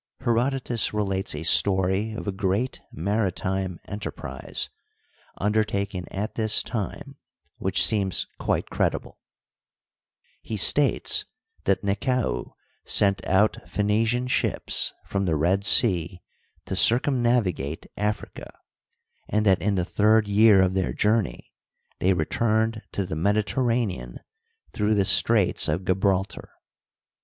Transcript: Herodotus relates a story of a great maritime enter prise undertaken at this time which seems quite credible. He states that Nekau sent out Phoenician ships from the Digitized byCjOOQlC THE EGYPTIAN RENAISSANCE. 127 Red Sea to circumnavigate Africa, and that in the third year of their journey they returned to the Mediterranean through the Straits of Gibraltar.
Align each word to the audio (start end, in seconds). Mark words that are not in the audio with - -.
Herodotus 0.21 0.95
relates 0.95 1.35
a 1.35 1.43
story 1.43 2.11
of 2.13 2.25
a 2.25 2.31
great 2.31 2.81
maritime 2.91 3.79
enter 3.87 4.09
prise 4.09 4.67
undertaken 5.37 6.05
at 6.09 6.33
this 6.33 6.63
time 6.63 7.17
which 7.59 7.85
seems 7.85 8.25
quite 8.39 8.71
credible. 8.71 9.19
He 10.41 10.57
states 10.57 11.25
that 11.65 11.83
Nekau 11.83 12.55
sent 12.83 13.23
out 13.27 13.57
Phoenician 13.69 14.25
ships 14.25 14.91
from 15.05 15.25
the 15.25 15.33
Digitized 15.33 15.35
byCjOOQlC 15.35 15.81
THE 15.85 15.85
EGYPTIAN 15.85 15.93
RENAISSANCE. 15.93 16.01
127 16.17 16.17
Red 16.17 16.17
Sea 16.17 16.21
to 16.65 16.75
circumnavigate 16.75 17.85
Africa, 17.95 18.53
and 19.29 19.45
that 19.45 19.61
in 19.61 19.75
the 19.75 19.85
third 19.85 20.27
year 20.27 20.63
of 20.63 20.73
their 20.73 20.93
journey 20.93 21.53
they 21.99 22.13
returned 22.13 22.81
to 22.93 23.05
the 23.05 23.15
Mediterranean 23.15 24.17
through 24.71 24.95
the 24.95 25.05
Straits 25.05 25.67
of 25.67 25.85
Gibraltar. 25.85 26.49